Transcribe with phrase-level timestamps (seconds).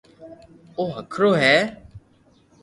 [0.77, 1.57] او ھڪرو ھي